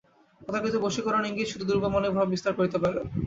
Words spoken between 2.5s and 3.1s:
করিতে পারে।